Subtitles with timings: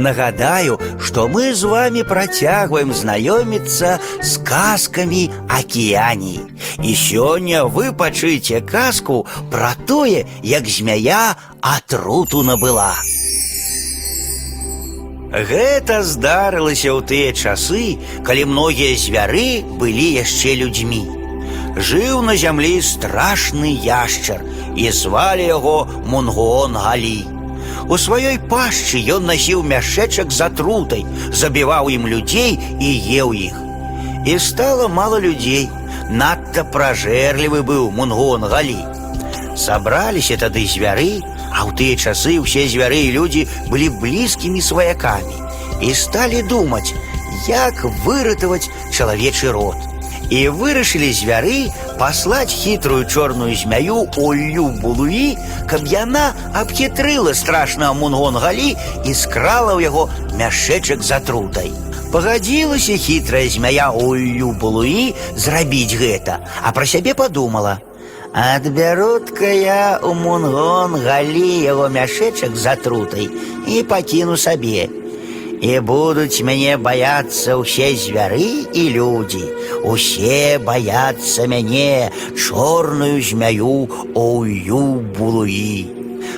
[0.00, 6.39] Нагадаю, што мы з вами працягваем знаёміцца з казкамі акіяній.
[6.79, 12.95] І сёння вы пачуеце казку пра тое, як змяя атруту набыла.
[15.31, 21.03] Гэта здарылася ў тыя часы, калі многія звяры былі яшчэ людзьмі.
[21.79, 24.43] Жыў на зямлі страшны яшчар
[24.75, 27.23] і звалі яго Мунгон Галі.
[27.88, 33.56] У сваёй пашчы ён насіў мяшэчак з атрутай, забіваў ім людзей і еў іх.
[34.26, 35.70] І стала мала людзей.
[36.10, 38.78] Надта пражэрлівы быў Мунгон Галі.
[39.56, 41.18] Сабраліся тады звяры,
[41.50, 45.36] а ў тыя часы ўсе звяры і людзі былі блізкімі сваякамі
[45.82, 46.94] і сталі думаць,
[47.48, 49.89] як выратаваць чалавечы род.
[50.30, 55.38] І вырашылі звяры паслаць хітрую чорную змяю Оллю Булуі,
[55.70, 58.74] каб яна абхітрыла страшнага Мунгон-галі
[59.06, 61.70] і скрала ў яго мяшэчак з атрутай.
[62.10, 67.78] Пагадзілася хітрая змяя Оллю Булуі зрабіць гэта, а пра сябе падумала:
[68.36, 73.30] Адбярут-ка я у Мунгон галі яго мяшэчак з атрутай
[73.64, 74.90] і пакіну сабе.
[75.60, 79.44] І будуць мяне баяцца ўсе звяры і людзі.
[79.88, 84.82] Усе баяцца мяне чорную змяю Оўю
[85.16, 85.88] булуі.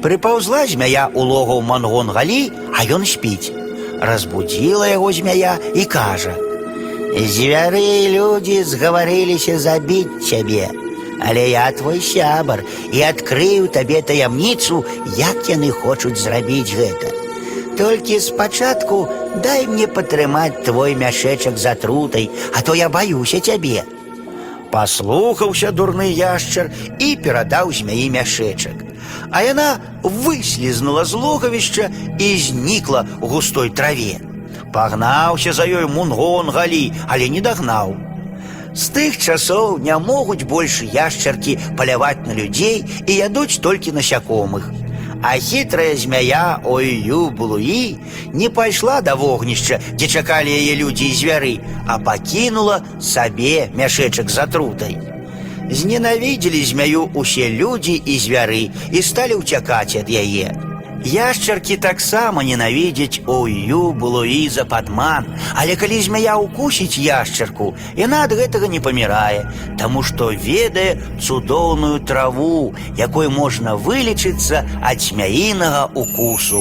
[0.00, 3.52] Прыпаўзла змяя ў логаў мангон галі, а ён спіць.
[4.00, 10.70] Разбудзіла яго змяя і кажа: « Звяры і людзі згаварыліся забіць цябе.
[11.20, 14.84] Але я твой сябар і адкрыю табе таямніцу,
[15.18, 17.13] як яны хочуць зрабіць гэта.
[17.78, 19.08] Толькі спачатку
[19.42, 23.84] дай мне патрымаць твой мяшэчак з атрутай, а то я баюся цябе.
[24.70, 28.84] Паслухаўся дурны яшчар і перадаў змяі мяшэчак.
[29.30, 34.20] А яна выслізнула з логавішча і знікла ў густой траве.
[34.72, 37.96] Пагнаўся за ёй мунгон галі, але не дагнаў.
[38.74, 44.70] З тых часоў не могуць больш яшчаркі паляваць на людзей і ядуць толькі насякомых.
[45.22, 47.98] А хитрая змяя Ою Булуі
[48.32, 51.54] не пайшла да вогнішча, дзе чакалі яе людзі і звяры,
[51.86, 54.96] а пакінула сабе мяшэчак з атрутай.
[55.70, 60.50] Зненавідзелі змяю усе людзі і звяры і сталі ўцякаць ад яе.
[61.04, 65.24] Яшчаркі таксама ненавідзяць Ою Булуі за падман,
[65.56, 69.48] але калі змяя ўкусіць яшчарку, яна ад гэтага не памірае,
[69.80, 76.60] таму што ведае цудоўную траву, якой можна вылечыцца ад змяінага укусу.